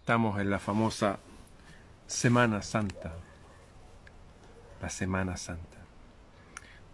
[0.00, 1.18] Estamos en la famosa
[2.06, 3.12] Semana Santa.
[4.80, 5.76] La Semana Santa.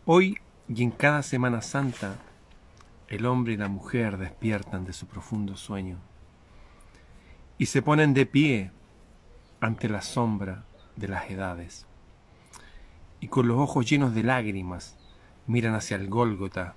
[0.05, 2.17] Hoy y en cada Semana Santa,
[3.07, 5.99] el hombre y la mujer despiertan de su profundo sueño
[7.59, 8.73] y se ponen de pie
[9.61, 10.65] ante la sombra
[10.97, 11.87] de las edades.
[13.21, 14.99] Y con los ojos llenos de lágrimas
[15.47, 16.75] miran hacia el Gólgota,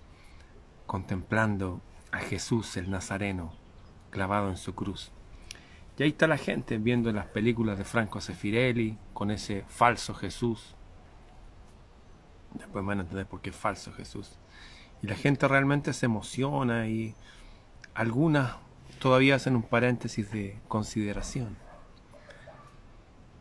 [0.85, 3.51] contemplando a Jesús el Nazareno
[4.11, 5.11] clavado en su cruz.
[5.99, 10.73] Y ahí está la gente viendo las películas de Franco Sefirelli con ese falso Jesús.
[12.53, 14.39] Después van a entender por qué falso Jesús.
[15.03, 17.15] Y la gente realmente se emociona y
[17.93, 18.55] algunas
[18.99, 21.57] todavía hacen un paréntesis de consideración.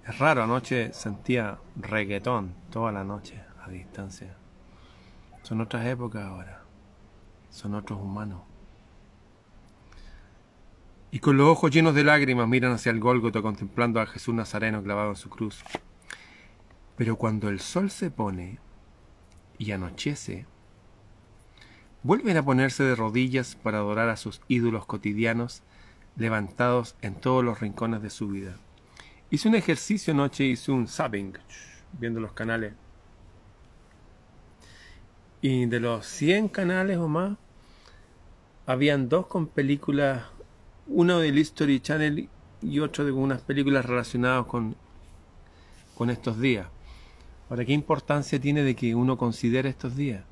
[0.04, 4.36] Es raro, anoche sentía reggaetón toda la noche a distancia.
[5.42, 6.62] Son otras épocas ahora.
[7.50, 8.47] Son otros humanos
[11.10, 14.82] y con los ojos llenos de lágrimas miran hacia el Gólgota contemplando a Jesús Nazareno
[14.82, 15.64] clavado en su cruz.
[16.96, 18.58] Pero cuando el sol se pone
[19.56, 20.46] y anochece,
[22.02, 25.62] vuelven a ponerse de rodillas para adorar a sus ídolos cotidianos
[26.16, 28.56] levantados en todos los rincones de su vida.
[29.30, 31.34] Hice un ejercicio anoche, hice un zapping,
[31.92, 32.74] viendo los canales.
[35.40, 37.38] Y de los 100 canales o más,
[38.66, 40.24] habían dos con películas
[40.88, 42.28] uno del History Channel
[42.62, 44.74] y otro de unas películas relacionadas con,
[45.94, 46.66] con estos días.
[47.50, 50.24] Ahora, ¿qué importancia tiene de que uno considere estos días?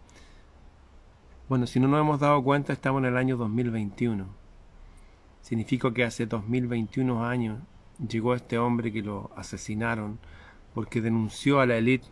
[1.48, 4.26] Bueno, si no nos hemos dado cuenta, estamos en el año 2021.
[5.42, 7.60] Significa que hace 2021 años
[7.98, 10.18] llegó este hombre que lo asesinaron
[10.74, 12.08] porque denunció a la élite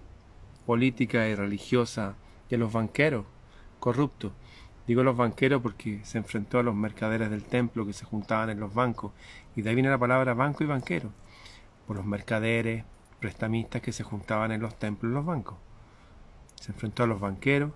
[0.67, 2.15] política y religiosa
[2.49, 3.27] y a los banqueros
[3.81, 4.33] corruptos
[4.87, 8.61] Digo los banqueros porque se enfrentó a los mercaderes del templo que se juntaban en
[8.61, 9.13] los bancos.
[9.57, 11.11] Y de ahí viene la palabra banco y banquero.
[11.87, 12.85] Por los mercaderes,
[13.19, 15.57] prestamistas que se juntaban en los templos y los bancos.
[16.61, 17.73] Se enfrentó a los banqueros,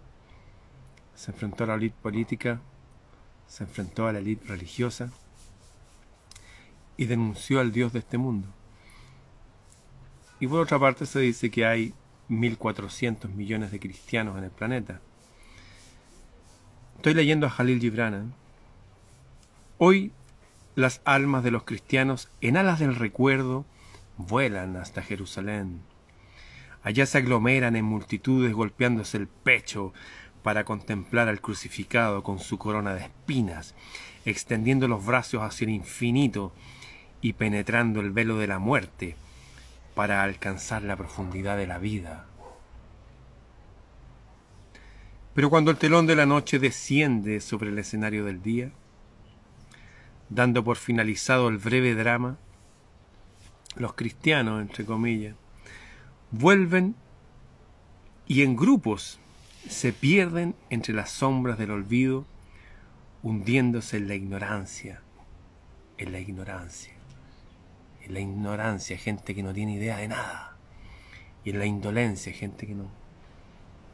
[1.15, 2.61] se enfrentó a la élite política,
[3.47, 5.11] se enfrentó a la élite religiosa
[6.99, 8.49] y denunció al Dios de este mundo.
[10.41, 11.95] Y por otra parte se dice que hay
[12.29, 15.01] 1.400 millones de cristianos en el planeta
[16.99, 18.15] Estoy leyendo a Jalil Gibran.
[18.15, 18.33] ¿eh?
[19.79, 20.11] Hoy
[20.75, 23.65] las almas de los cristianos en alas del recuerdo
[24.17, 25.81] vuelan hasta Jerusalén.
[26.83, 29.93] Allá se aglomeran en multitudes golpeándose el pecho
[30.43, 33.77] para contemplar al crucificado con su corona de espinas,
[34.25, 36.53] extendiendo los brazos hacia el infinito
[37.21, 39.15] y penetrando el velo de la muerte
[39.95, 42.28] para alcanzar la profundidad de la vida.
[45.39, 48.73] Pero cuando el telón de la noche desciende sobre el escenario del día,
[50.29, 52.39] dando por finalizado el breve drama,
[53.77, 55.37] los cristianos, entre comillas,
[56.33, 56.97] vuelven
[58.27, 59.21] y en grupos
[59.69, 62.27] se pierden entre las sombras del olvido,
[63.23, 65.03] hundiéndose en la ignorancia,
[65.99, 66.95] en la ignorancia,
[68.03, 70.57] en la ignorancia, gente que no tiene idea de nada,
[71.45, 72.91] y en la indolencia, gente que no,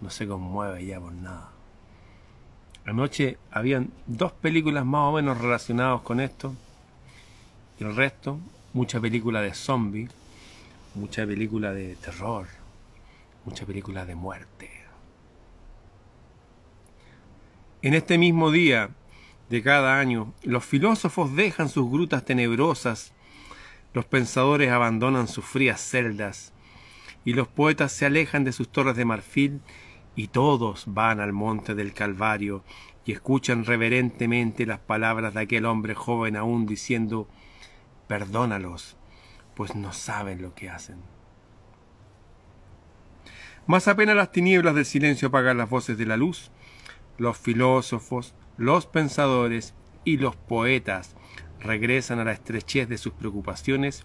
[0.05, 1.51] no se conmueve ya por nada.
[2.85, 6.55] Anoche habían dos películas más o menos relacionadas con esto.
[7.81, 8.39] Y el resto,
[8.75, 10.11] mucha película de zombies,
[10.95, 12.49] mucha película de terror,
[13.47, 14.71] mucha película de muerte.
[17.81, 18.91] En este mismo día
[19.49, 23.15] de cada año, los filósofos dejan sus grutas tenebrosas,
[23.95, 26.53] los pensadores abandonan sus frías celdas,
[27.25, 29.63] y los poetas se alejan de sus torres de marfil
[30.17, 32.65] y todos van al monte del Calvario
[33.05, 37.29] y escuchan reverentemente las palabras de aquel hombre joven aún diciendo
[38.07, 38.97] Perdónalos,
[39.55, 40.99] pues no saben lo que hacen.
[43.67, 46.51] Más apenas las tinieblas del silencio apagan las voces de la luz,
[47.17, 51.17] los filósofos, los pensadores y los poetas
[51.61, 54.05] regresan a la estrechez de sus preocupaciones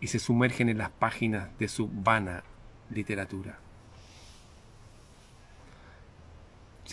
[0.00, 2.44] y se sumergen en las páginas de su vana
[2.90, 3.63] literatura.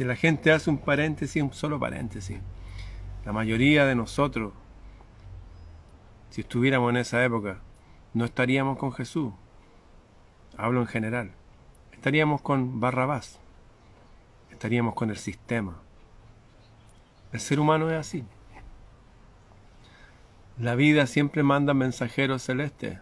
[0.02, 2.40] Si la gente hace un paréntesis, un solo paréntesis,
[3.24, 4.52] la mayoría de nosotros,
[6.32, 7.60] si estuviéramos en esa época,
[8.16, 9.32] no estaríamos con Jesús.
[10.58, 11.34] Hablo en general.
[11.92, 13.38] Estaríamos con Barrabás.
[14.50, 15.76] Estaríamos con el sistema.
[17.32, 18.24] El ser humano es así.
[20.58, 22.98] La vida siempre manda mensajeros celestes.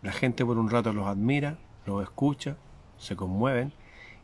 [0.00, 2.56] La gente por un rato los admira, los escucha,
[2.96, 3.74] se conmueven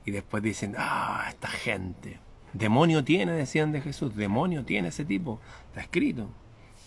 [0.05, 2.19] y después dicen, ah, esta gente.
[2.53, 5.41] Demonio tiene, decían de Jesús, demonio tiene ese tipo.
[5.69, 6.29] Está escrito.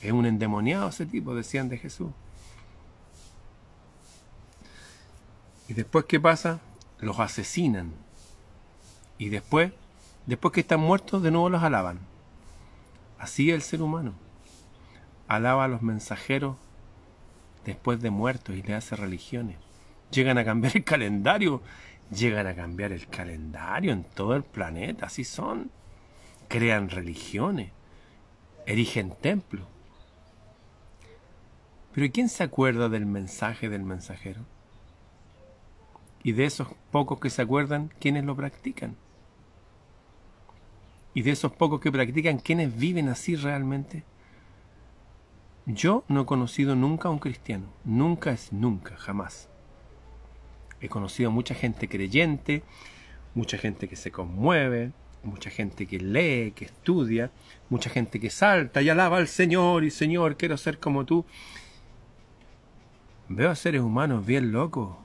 [0.02, 2.12] Es un endemoniado ese tipo, decían de Jesús.
[5.68, 6.60] Y después, ¿qué pasa?
[7.00, 7.94] Los asesinan.
[9.18, 9.72] Y después,
[10.26, 12.00] después que están muertos, de nuevo los alaban.
[13.18, 14.14] Así es el ser humano.
[15.28, 16.58] Alaba a los mensajeros
[17.66, 19.58] después de muertos y le hace religiones.
[20.12, 21.62] Llegan a cambiar el calendario.
[22.12, 25.08] Llegan a cambiar el calendario en todo el planeta.
[25.08, 25.72] Así son.
[26.48, 27.72] Crean religiones.
[28.66, 29.68] Erigen templos.
[31.94, 34.42] Pero ¿quién se acuerda del mensaje del mensajero?
[36.24, 38.98] Y de esos pocos que se acuerdan, ¿quiénes lo practican?
[41.14, 44.04] Y de esos pocos que practican, ¿quiénes viven así realmente?
[45.66, 47.68] Yo no he conocido nunca a un cristiano.
[47.86, 49.48] Nunca es nunca, jamás.
[50.86, 52.62] He conocido mucha gente creyente,
[53.34, 54.92] mucha gente que se conmueve,
[55.24, 57.32] mucha gente que lee, que estudia,
[57.70, 61.26] mucha gente que salta y alaba al Señor y Señor, quiero ser como tú.
[63.30, 64.96] Veo a seres humanos bien locos,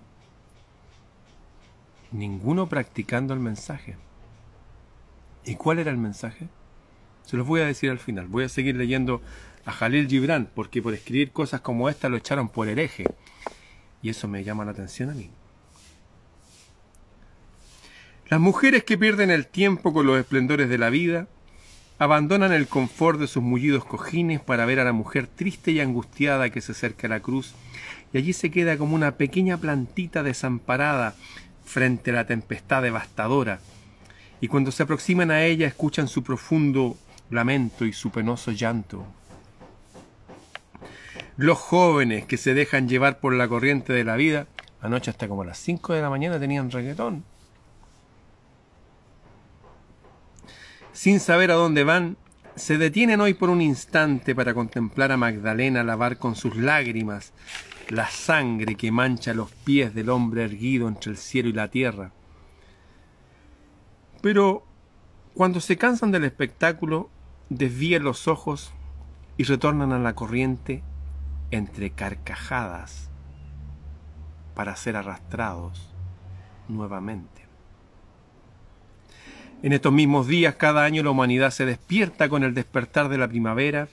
[2.13, 3.97] ninguno practicando el mensaje.
[5.47, 6.49] ¿Y cuál era el mensaje?
[7.25, 8.27] Se los voy a decir al final.
[8.27, 9.23] Voy a seguir leyendo
[9.65, 13.07] a Jalil Gibran, porque por escribir cosas como esta lo echaron por hereje.
[14.03, 15.31] Y eso me llama la atención a mí.
[18.31, 21.27] Las mujeres que pierden el tiempo con los esplendores de la vida,
[21.99, 26.51] abandonan el confort de sus mullidos cojines para ver a la mujer triste y angustiada
[26.51, 27.57] que se acerca a la cruz
[28.13, 31.17] y allí se queda como una pequeña plantita desamparada
[31.65, 33.59] frente a la tempestad devastadora,
[34.41, 36.97] y cuando se aproximan a ella escuchan su profundo
[37.31, 39.05] lamento y su penoso llanto.
[41.37, 44.47] Los jóvenes que se dejan llevar por la corriente de la vida,
[44.81, 47.25] anoche hasta como las cinco de la mañana tenían reggaetón.
[51.01, 52.19] Sin saber a dónde van,
[52.57, 57.33] se detienen hoy por un instante para contemplar a Magdalena lavar con sus lágrimas
[57.89, 62.13] la sangre que mancha los pies del hombre erguido entre el cielo y la tierra.
[64.21, 64.67] Pero
[65.33, 67.09] cuando se cansan del espectáculo,
[67.49, 68.71] desvían los ojos
[69.39, 70.83] y retornan a la corriente
[71.51, 73.09] entre carcajadas
[74.55, 75.95] para ser arrastrados
[76.69, 77.50] nuevamente.
[79.63, 83.29] En estos mismos días, cada año la humanidad se despierta con el despertar de la
[83.29, 83.89] primavera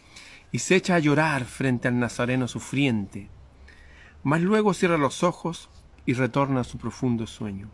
[0.51, 3.27] y se echa a llorar frente al Nazareno sufriente,
[4.23, 5.69] mas luego cierra los ojos
[6.05, 7.69] y retorna a su profundo sueño.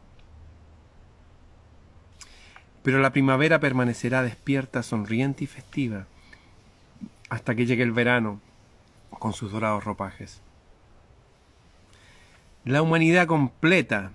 [2.81, 6.07] Pero la primavera permanecerá despierta, sonriente y festiva,
[7.29, 8.41] hasta que llegue el verano
[9.11, 10.41] con sus dorados ropajes.
[12.65, 14.11] La humanidad completa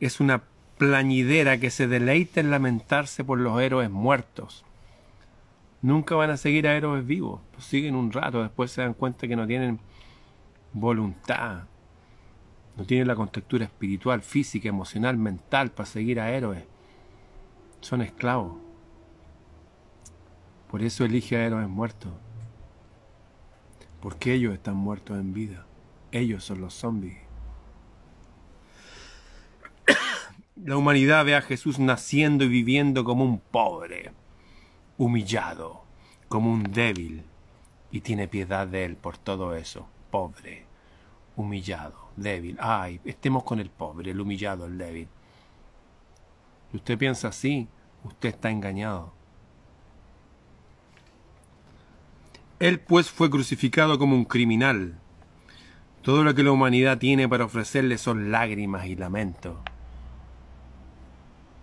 [0.00, 0.42] es una
[0.78, 4.64] plañidera que se deleita en lamentarse por los héroes muertos.
[5.82, 9.28] Nunca van a seguir a héroes vivos, pues siguen un rato, después se dan cuenta
[9.28, 9.78] que no tienen
[10.72, 11.64] voluntad,
[12.76, 16.64] no tiene la contextura espiritual, física, emocional, mental para seguir a héroes.
[17.80, 18.56] Son esclavos.
[20.70, 22.12] Por eso elige a héroes muertos.
[24.00, 25.66] Porque ellos están muertos en vida.
[26.12, 27.27] Ellos son los zombies.
[30.64, 34.12] La humanidad ve a Jesús naciendo y viviendo como un pobre,
[34.96, 35.84] humillado,
[36.28, 37.22] como un débil,
[37.90, 40.64] y tiene piedad de él por todo eso pobre,
[41.36, 42.56] humillado, débil.
[42.60, 45.08] Ay, estemos con el pobre, el humillado, el débil.
[46.70, 47.68] Si usted piensa así,
[48.04, 49.12] usted está engañado.
[52.58, 54.98] Él pues fue crucificado como un criminal.
[56.02, 59.56] Todo lo que la humanidad tiene para ofrecerle son lágrimas y lamentos.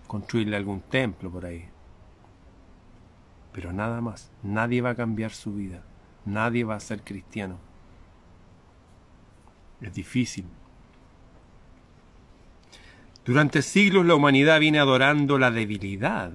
[0.08, 1.68] Construirle algún templo por ahí.
[3.52, 4.32] Pero nada más.
[4.44, 5.84] Nadie va a cambiar su vida.
[6.26, 7.58] Nadie va a ser cristiano.
[9.82, 10.46] Es difícil.
[13.26, 16.32] Durante siglos la humanidad viene adorando la debilidad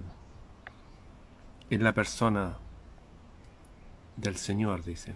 [1.70, 2.58] en la persona
[4.16, 5.14] del Señor, dice.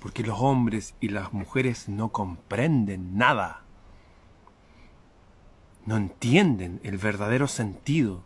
[0.00, 3.62] Porque los hombres y las mujeres no comprenden nada.
[5.90, 8.22] No entienden el verdadero sentido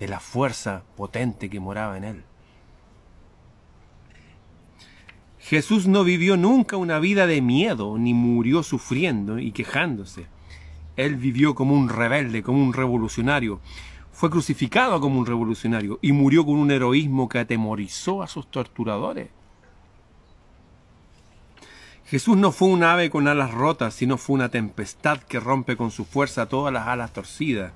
[0.00, 2.24] de la fuerza potente que moraba en él.
[5.38, 10.26] Jesús no vivió nunca una vida de miedo, ni murió sufriendo y quejándose.
[10.96, 13.60] Él vivió como un rebelde, como un revolucionario.
[14.10, 19.28] Fue crucificado como un revolucionario y murió con un heroísmo que atemorizó a sus torturadores.
[22.06, 25.90] Jesús no fue un ave con alas rotas, sino fue una tempestad que rompe con
[25.90, 27.72] su fuerza todas las alas torcidas.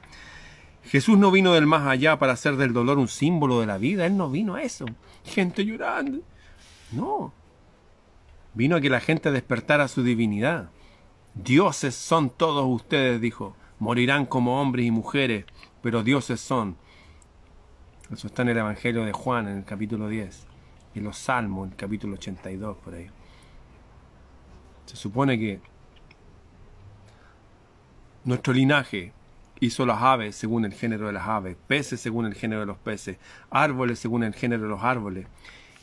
[0.84, 4.06] Jesús no vino del más allá para hacer del dolor un símbolo de la vida,
[4.06, 4.86] Él no vino a eso.
[5.24, 6.20] gente llorando.
[6.92, 7.32] No.
[8.54, 10.70] Vino a que la gente despertara su divinidad.
[11.34, 13.54] Dioses son todos ustedes, dijo.
[13.78, 15.44] Morirán como hombres y mujeres,
[15.82, 16.76] pero dioses son.
[18.12, 20.46] Eso está en el Evangelio de Juan, en el capítulo 10.
[20.94, 23.08] Y los Salmos, en el capítulo 82, por ahí.
[24.88, 25.60] Se supone que
[28.24, 29.12] nuestro linaje
[29.60, 32.78] hizo las aves según el género de las aves, peces según el género de los
[32.78, 33.18] peces,
[33.50, 35.26] árboles según el género de los árboles,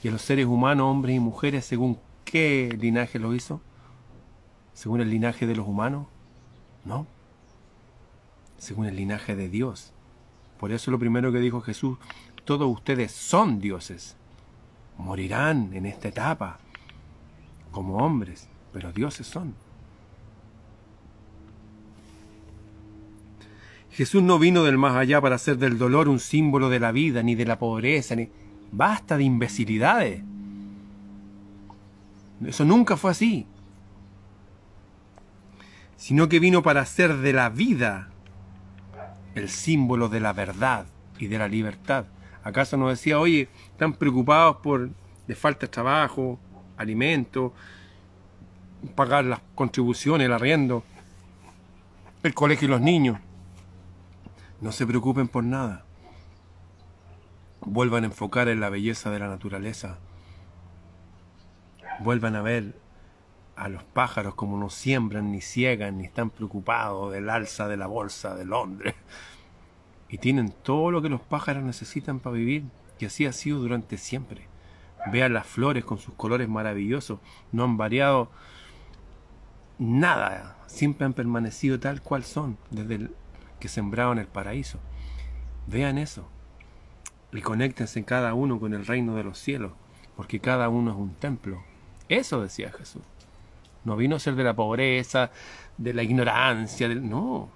[0.02, 3.62] y a los seres humanos, hombres y mujeres, según qué linaje lo hizo,
[4.74, 6.08] según el linaje de los humanos,
[6.84, 7.06] no,
[8.58, 9.94] según el linaje de Dios.
[10.60, 12.00] Por eso lo primero que dijo Jesús,
[12.44, 14.18] todos ustedes son dioses,
[14.98, 16.58] morirán en esta etapa
[17.70, 19.56] como hombres, pero dioses son.
[23.92, 27.24] Jesús no vino del más allá para hacer del dolor un símbolo de la vida,
[27.24, 28.30] ni de la pobreza, ni...
[28.74, 30.24] Basta de imbecilidades.
[32.46, 33.48] Eso nunca fue así.
[35.96, 38.10] Sino que vino para hacer de la vida
[39.36, 40.86] el símbolo de la verdad
[41.18, 42.08] y de la libertad.
[42.44, 44.90] ¿Acaso nos decía, oye, están preocupados por
[45.28, 46.38] de falta trabajo,
[46.76, 47.54] alimento,
[48.96, 50.84] pagar las contribuciones, el arriendo,
[52.24, 53.20] el colegio y los niños?
[54.62, 55.86] No se preocupen por nada.
[57.62, 59.98] Vuelvan a enfocar en la belleza de la naturaleza.
[62.00, 62.76] Vuelvan a ver
[63.56, 67.88] a los pájaros como no siembran, ni ciegan, ni están preocupados del alza de la
[67.88, 68.96] bolsa de Londres.
[70.10, 72.66] Y tienen todo lo que los pájaros necesitan para vivir,
[73.00, 74.48] y así ha sido durante siempre.
[75.12, 77.20] Vean las flores con sus colores maravillosos,
[77.52, 78.30] no han variado
[79.78, 83.12] nada, siempre han permanecido tal cual son desde el
[83.60, 84.80] que sembraron el paraíso.
[85.68, 86.28] Vean eso.
[87.32, 89.74] Y conéctense cada uno con el reino de los cielos,
[90.16, 91.64] porque cada uno es un templo.
[92.08, 93.02] Eso decía Jesús.
[93.84, 95.32] No vino a ser de la pobreza,
[95.78, 97.08] de la ignorancia, del...
[97.08, 97.50] no.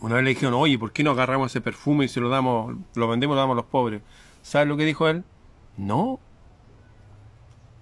[0.00, 2.76] Una vez le dijeron, oye, ¿por qué no agarramos ese perfume y se lo damos,
[2.94, 4.02] lo vendemos lo damos a los pobres?
[4.42, 5.24] ¿Sabes lo que dijo él?
[5.76, 6.20] No.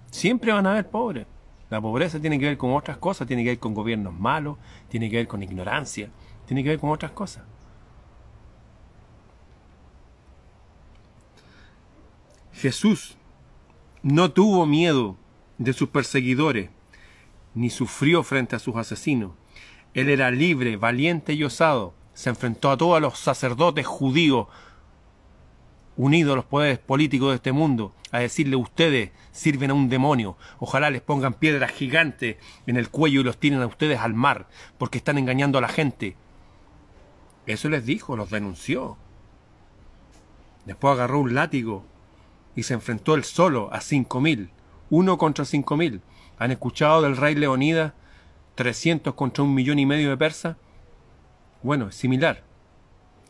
[0.09, 1.27] Siempre van a haber pobres.
[1.69, 4.57] La pobreza tiene que ver con otras cosas, tiene que ver con gobiernos malos,
[4.87, 6.09] tiene que ver con ignorancia,
[6.45, 7.43] tiene que ver con otras cosas.
[12.53, 13.17] Jesús
[14.01, 15.17] no tuvo miedo
[15.57, 16.69] de sus perseguidores,
[17.53, 19.33] ni sufrió frente a sus asesinos.
[19.93, 21.93] Él era libre, valiente y osado.
[22.13, 24.47] Se enfrentó a todos los sacerdotes judíos
[25.97, 30.89] unidos los poderes políticos de este mundo, a decirle ustedes sirven a un demonio, ojalá
[30.89, 34.99] les pongan piedras gigantes en el cuello y los tiren a ustedes al mar, porque
[34.99, 36.15] están engañando a la gente.
[37.45, 38.97] Eso les dijo, los denunció.
[40.65, 41.85] Después agarró un látigo
[42.55, 44.51] y se enfrentó él solo a cinco mil,
[44.89, 46.01] uno contra cinco mil.
[46.39, 47.93] ¿Han escuchado del rey Leonidas?
[48.57, 50.57] trescientos contra un millón y medio de persas.
[51.61, 52.43] Bueno, es similar.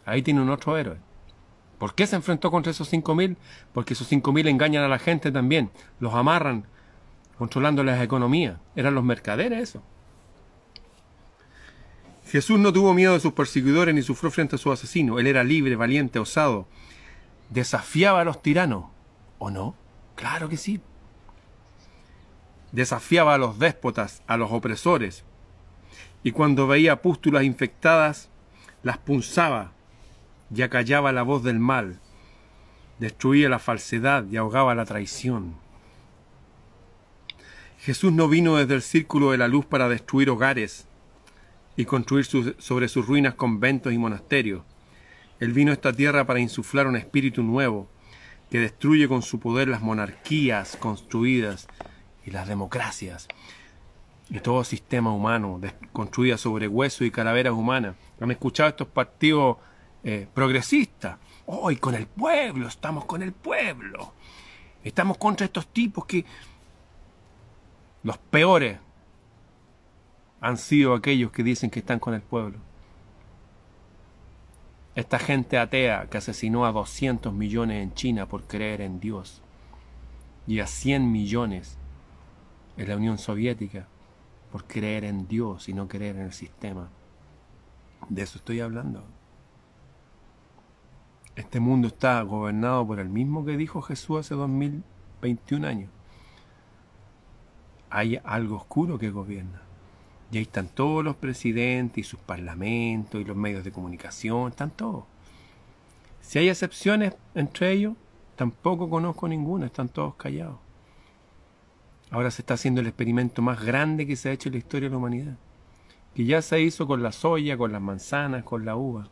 [0.06, 1.00] Ahí tiene un otro héroe.
[1.78, 3.38] ¿Por qué se enfrentó contra esos cinco mil?
[3.74, 5.70] Porque esos cinco mil engañan a la gente también,
[6.00, 6.66] los amarran,
[7.38, 8.58] controlando las economías.
[8.76, 9.84] Eran los mercaderes eso.
[12.26, 15.20] Jesús no tuvo miedo de sus perseguidores ni sufrió frente a sus asesinos.
[15.20, 16.68] Él era libre, valiente, osado.
[17.50, 18.86] Desafiaba a los tiranos.
[19.38, 19.76] ¿O no?
[20.16, 20.82] Claro que sí.
[22.74, 25.24] Desafiaba a los déspotas, a los opresores.
[26.22, 28.30] Y cuando veía pústulas infectadas,
[28.84, 29.72] las punzaba
[30.54, 32.00] y acallaba la voz del mal.
[33.00, 35.56] Destruía la falsedad y ahogaba la traición.
[37.80, 40.88] Jesús no vino desde el círculo de la luz para destruir hogares,
[41.78, 42.26] y construir
[42.58, 44.64] sobre sus ruinas conventos y monasterios.
[45.40, 47.88] Él vino a esta tierra para insuflar un espíritu nuevo,
[48.50, 51.68] que destruye con su poder las monarquías construidas
[52.26, 53.28] y las democracias
[54.30, 55.62] y todo sistema humano
[55.94, 57.96] construido sobre huesos y calaveras humanas.
[58.20, 59.58] Han escuchado estos partidos
[60.10, 61.18] eh, progresistas.
[61.48, 64.14] Hoy con el pueblo, estamos con el pueblo.
[64.82, 66.24] Estamos contra estos tipos que
[68.04, 68.80] los peores
[70.40, 72.58] han sido aquellos que dicen que están con el pueblo.
[74.96, 79.42] Esta gente atea que asesinó a 200 millones en China por creer en Dios
[80.48, 81.78] y a 100 millones
[82.78, 83.90] en la Unión Soviética
[84.54, 86.88] por creer en Dios y no creer en el sistema.
[88.08, 89.04] De eso estoy hablando.
[91.38, 95.90] Este mundo está gobernado por el mismo que dijo Jesús hace 2021 años.
[97.90, 99.62] Hay algo oscuro que gobierna.
[100.34, 104.72] Y ahí están todos los presidentes y sus parlamentos y los medios de comunicación, están
[104.72, 105.06] todos.
[106.20, 107.94] Si hay excepciones entre ellos,
[108.38, 110.58] Tampoco conozco ninguno, están todos callados.
[112.12, 114.90] Ahora se está haciendo el experimento más grande que se ha hecho en la historia
[114.90, 115.38] de la humanidad,
[116.14, 119.10] que ya se hizo con la soya, con las manzanas, con la uva,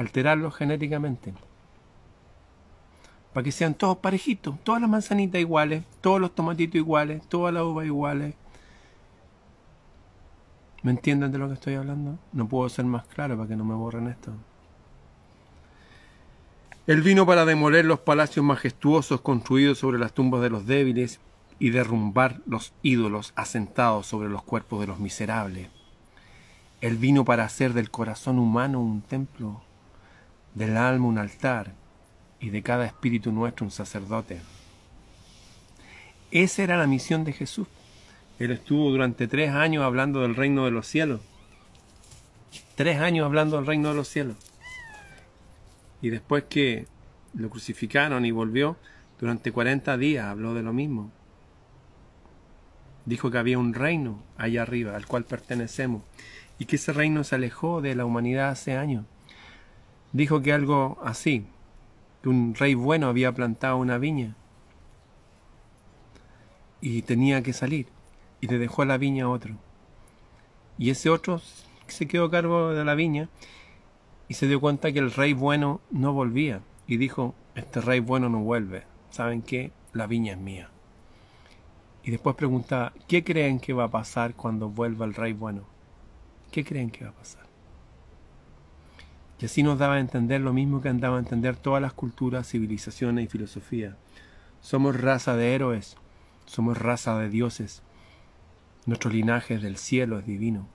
[0.00, 1.34] alterarlos genéticamente,
[3.34, 7.62] para que sean todos parejitos, todas las manzanitas iguales, todos los tomatitos iguales, todas las
[7.64, 8.34] uvas iguales.
[10.82, 12.18] ¿Me entienden de lo que estoy hablando?
[12.32, 14.32] No puedo ser más claro para que no me borren esto.
[16.86, 21.20] Él vino para demoler los palacios majestuosos construidos sobre las tumbas de los débiles
[21.58, 25.68] y derrumbar los ídolos asentados sobre los cuerpos de los miserables.
[26.80, 29.60] Él vino para hacer del corazón humano un templo,
[30.54, 31.72] del alma un altar
[32.40, 34.40] y de cada espíritu nuestro un sacerdote.
[36.30, 37.66] Esa era la misión de Jesús.
[38.38, 41.20] Él estuvo durante tres años hablando del reino de los cielos.
[42.74, 44.36] Tres años hablando del reino de los cielos.
[46.00, 46.86] Y después que
[47.34, 48.76] lo crucificaron y volvió,
[49.20, 51.10] durante 40 días habló de lo mismo.
[53.04, 56.02] Dijo que había un reino allá arriba al cual pertenecemos
[56.58, 59.04] y que ese reino se alejó de la humanidad hace años.
[60.12, 61.46] Dijo que algo así,
[62.22, 64.36] que un rey bueno había plantado una viña
[66.80, 67.86] y tenía que salir
[68.40, 69.54] y le dejó la viña a otro.
[70.78, 71.40] Y ese otro
[71.86, 73.28] se quedó a cargo de la viña
[74.28, 78.28] y se dio cuenta que el rey bueno no volvía y dijo, este rey bueno
[78.28, 79.72] no vuelve, ¿saben qué?
[79.92, 80.70] La viña es mía.
[82.02, 85.64] Y después preguntaba, ¿qué creen que va a pasar cuando vuelva el rey bueno?
[86.50, 87.49] ¿Qué creen que va a pasar?
[89.40, 92.46] Y así nos daba a entender lo mismo que andaba a entender todas las culturas,
[92.46, 93.96] civilizaciones y filosofías.
[94.60, 95.96] Somos raza de héroes,
[96.44, 97.82] somos raza de dioses.
[98.84, 100.68] Nuestro linaje del cielo es divino.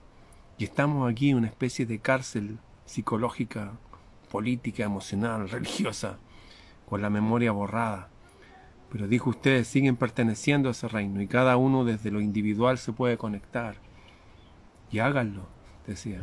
[0.58, 3.72] Y estamos aquí en una especie de cárcel psicológica,
[4.32, 6.18] política, emocional, religiosa,
[6.88, 8.08] con la memoria borrada.
[8.90, 12.92] Pero dijo ustedes siguen perteneciendo a ese reino y cada uno desde lo individual se
[12.92, 13.76] puede conectar.
[14.90, 15.46] Y háganlo,
[15.86, 16.20] decía.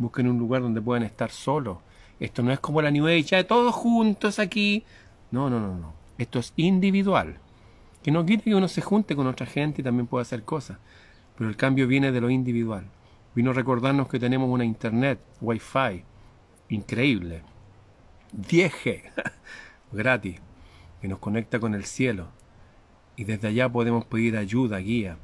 [0.00, 1.76] Busquen un lugar donde puedan estar solos.
[2.18, 4.82] Esto no es como la New ya todos juntos aquí.
[5.30, 5.92] No, no, no, no.
[6.16, 7.36] Esto es individual.
[8.02, 10.78] Que no quite que uno se junte con otra gente y también pueda hacer cosas.
[11.36, 12.86] Pero el cambio viene de lo individual.
[13.34, 16.02] Vino a recordarnos que tenemos una internet, wifi,
[16.70, 17.42] increíble.
[18.34, 19.02] 10G,
[19.92, 20.40] gratis,
[21.02, 22.28] que nos conecta con el cielo.
[23.16, 25.18] Y desde allá podemos pedir ayuda, guía,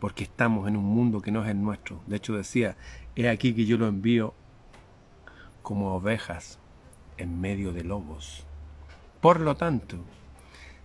[0.00, 2.00] porque estamos en un mundo que no es el nuestro.
[2.08, 2.76] De hecho decía,
[3.16, 4.34] he aquí que yo lo envío
[5.62, 6.58] como ovejas
[7.16, 8.44] en medio de lobos.
[9.20, 9.96] Por lo tanto,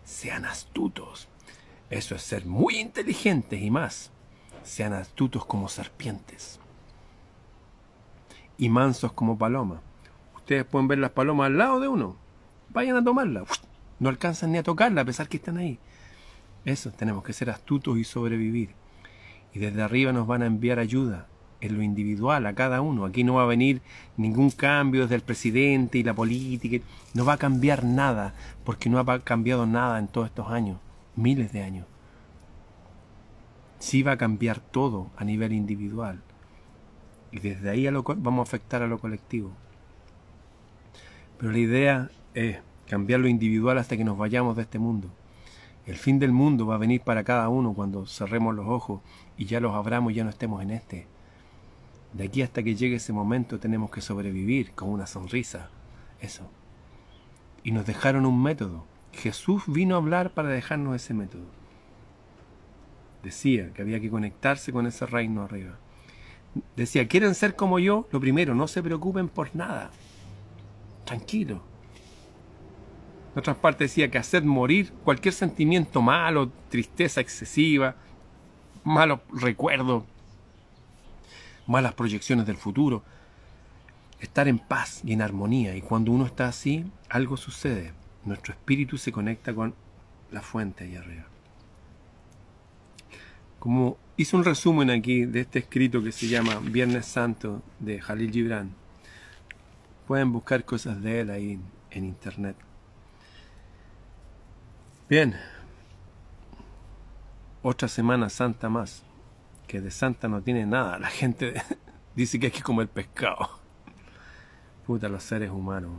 [0.05, 1.27] sean astutos.
[1.89, 4.11] Eso es ser muy inteligentes y más.
[4.63, 6.59] Sean astutos como serpientes
[8.57, 9.81] y mansos como palomas.
[10.35, 12.15] Ustedes pueden ver las palomas al lado de uno.
[12.69, 13.43] Vayan a tomarla.
[13.99, 15.79] No alcanzan ni a tocarla a pesar que están ahí.
[16.63, 18.73] Eso, tenemos que ser astutos y sobrevivir.
[19.53, 21.27] Y desde arriba nos van a enviar ayuda
[21.61, 23.05] en lo individual a cada uno.
[23.05, 23.81] Aquí no va a venir
[24.17, 26.83] ningún cambio desde el presidente y la política.
[27.13, 28.33] No va a cambiar nada,
[28.65, 30.79] porque no ha cambiado nada en todos estos años,
[31.15, 31.85] miles de años.
[33.79, 36.21] Sí va a cambiar todo a nivel individual.
[37.31, 39.51] Y desde ahí vamos a afectar a lo colectivo.
[41.37, 45.09] Pero la idea es cambiar lo individual hasta que nos vayamos de este mundo.
[45.85, 49.01] El fin del mundo va a venir para cada uno cuando cerremos los ojos
[49.37, 51.07] y ya los abramos y ya no estemos en este.
[52.13, 55.69] De aquí hasta que llegue ese momento tenemos que sobrevivir con una sonrisa.
[56.19, 56.49] Eso.
[57.63, 58.85] Y nos dejaron un método.
[59.13, 61.45] Jesús vino a hablar para dejarnos ese método.
[63.23, 65.77] Decía que había que conectarse con ese reino arriba.
[66.75, 68.07] Decía, ¿quieren ser como yo?
[68.11, 69.91] Lo primero, no se preocupen por nada.
[71.05, 71.61] Tranquilo.
[73.33, 77.95] En otras partes decía que hacer morir cualquier sentimiento malo, tristeza excesiva,
[78.83, 80.03] malos recuerdos,
[81.67, 83.03] malas proyecciones del futuro.
[84.19, 85.75] Estar en paz y en armonía.
[85.75, 87.93] Y cuando uno está así, algo sucede.
[88.23, 89.73] Nuestro espíritu se conecta con
[90.31, 91.25] la fuente ahí arriba.
[93.59, 98.31] Como hice un resumen aquí de este escrito que se llama Viernes Santo de Jalil
[98.31, 98.71] Gibran.
[100.07, 101.59] Pueden buscar cosas de él ahí
[101.91, 102.55] en internet.
[105.09, 105.35] Bien,
[107.61, 109.03] otra Semana Santa más,
[109.71, 110.99] que de Santa no tiene nada.
[110.99, 111.53] La gente
[112.15, 113.49] dice que hay que comer pescado.
[114.85, 115.93] Puta, los seres humanos.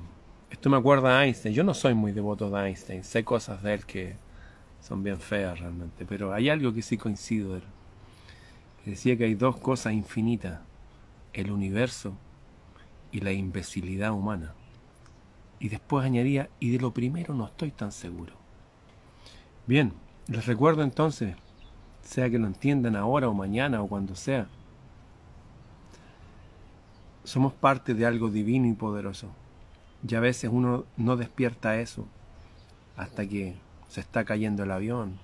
[0.50, 1.54] Esto me acuerda a Einstein.
[1.54, 3.02] Yo no soy muy devoto de Einstein.
[3.02, 4.16] Sé cosas de él que
[4.82, 7.58] son bien feas realmente, pero hay algo que sí coincido.
[8.84, 10.60] Decía que hay dos cosas infinitas,
[11.32, 12.14] el universo
[13.10, 14.52] y la imbecilidad humana.
[15.60, 18.34] Y después añadía, y de lo primero no estoy tan seguro.
[19.66, 19.94] Bien,
[20.26, 21.36] les recuerdo entonces,
[22.12, 24.46] sea que lo entiendan ahora o mañana o cuando sea,
[27.24, 29.28] somos parte de algo divino y poderoso.
[30.06, 32.06] Y a veces uno no despierta eso
[32.96, 33.56] hasta que
[33.88, 35.18] se está cayendo el avión,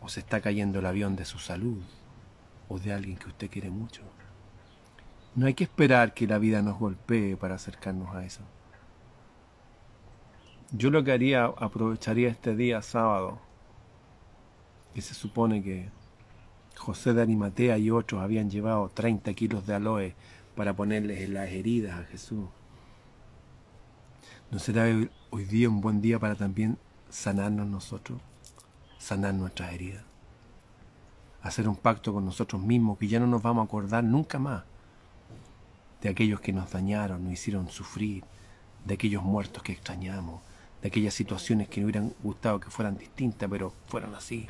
[0.00, 1.82] o se está cayendo el avión de su salud,
[2.68, 4.02] o de alguien que usted quiere mucho.
[5.34, 8.40] No hay que esperar que la vida nos golpee para acercarnos a eso.
[10.72, 13.38] Yo lo que haría, aprovecharía este día sábado,
[14.94, 15.88] que se supone que
[16.76, 20.14] José de Arimatea y otros habían llevado 30 kilos de aloe
[20.56, 22.46] para ponerles en las heridas a Jesús.
[24.50, 24.84] ¿No será
[25.30, 26.78] hoy día un buen día para también
[27.10, 28.20] sanarnos nosotros,
[28.98, 30.04] sanar nuestras heridas?
[31.42, 34.62] Hacer un pacto con nosotros mismos que ya no nos vamos a acordar nunca más
[36.00, 38.24] de aquellos que nos dañaron, nos hicieron sufrir,
[38.84, 40.42] de aquellos muertos que extrañamos,
[40.82, 44.46] de aquellas situaciones que nos hubieran gustado que fueran distintas, pero fueron así.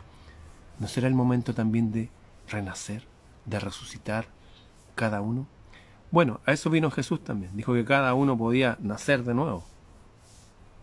[0.78, 2.10] ¿No será el momento también de
[2.48, 3.04] renacer,
[3.46, 4.26] de resucitar
[4.94, 5.46] cada uno?
[6.10, 7.56] Bueno, a eso vino Jesús también.
[7.56, 9.64] Dijo que cada uno podía nacer de nuevo.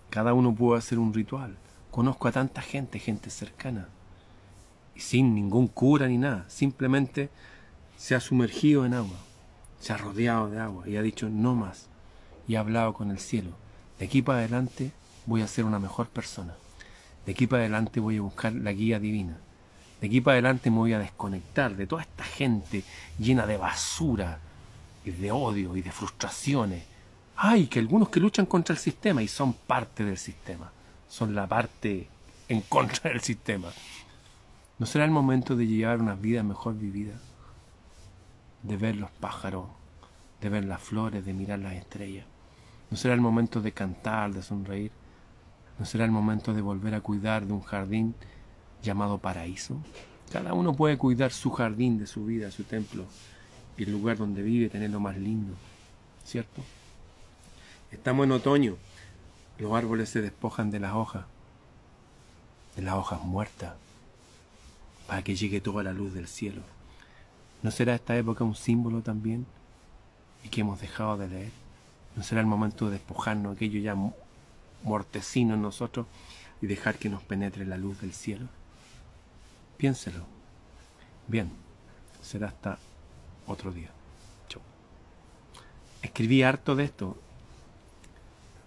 [0.10, 1.58] Cada uno pudo hacer un ritual.
[1.90, 3.88] Conozco a tanta gente, gente cercana.
[4.96, 6.46] Y sin ningún cura ni nada.
[6.48, 7.30] Simplemente
[7.98, 9.18] se ha sumergido en agua.
[9.80, 11.88] Se ha rodeado de agua y ha dicho no más.
[12.48, 13.52] Y ha hablado con el cielo.
[14.00, 14.92] De aquí para adelante
[15.26, 16.56] voy a ser una mejor persona.
[17.26, 19.38] De aquí para adelante voy a buscar la guía divina.
[20.02, 22.84] De aquí para adelante me voy a desconectar de toda esta gente
[23.20, 24.40] llena de basura
[25.06, 26.92] y de odio y de frustraciones
[27.44, 30.72] hay que algunos que luchan contra el sistema y son parte del sistema,
[31.10, 32.08] son la parte
[32.48, 33.70] en contra del sistema.
[34.78, 37.14] ¿No será el momento de llevar una vida mejor vivida?
[38.62, 39.66] De ver los pájaros,
[40.40, 42.26] de ver las flores, de mirar las estrellas.
[42.92, 44.92] ¿No será el momento de cantar, de sonreír?
[45.80, 48.14] ¿No será el momento de volver a cuidar de un jardín
[48.82, 49.78] llamado paraíso?
[50.32, 53.06] Cada uno puede cuidar su jardín de su vida, su templo,
[53.78, 55.54] el lugar donde vive, tenerlo más lindo,
[56.24, 56.62] ¿cierto?
[57.92, 58.78] Estamos en otoño.
[59.58, 61.26] Los árboles se despojan de las hojas,
[62.76, 63.74] de las hojas muertas,
[65.08, 66.62] para que llegue toda la luz del cielo.
[67.62, 69.46] ¿No será esta época un símbolo también?
[70.44, 71.52] Y que hemos dejado de leer.
[72.16, 73.96] ¿No será el momento de despojarnos aquello ya
[74.84, 76.08] mortecino en nosotros
[76.62, 78.48] y dejar que nos penetre la luz del cielo?
[79.82, 80.28] Piénselo.
[81.28, 81.50] Bien,
[82.22, 82.78] será hasta
[83.48, 83.90] otro día.
[84.48, 84.62] Chau.
[86.04, 87.18] Escribí harto de esto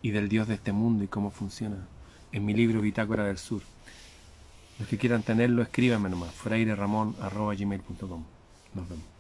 [0.03, 1.87] y del Dios de este mundo y cómo funciona
[2.33, 3.63] en mi libro Bitácora del Sur.
[4.81, 8.25] Los que quieran tenerlo, escríbanme nomás, gmail.com
[8.75, 9.14] Nos vemos.